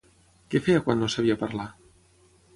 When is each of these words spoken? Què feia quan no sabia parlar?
Què 0.53 0.61
feia 0.67 0.81
quan 0.87 1.03
no 1.03 1.11
sabia 1.17 1.37
parlar? 1.45 1.69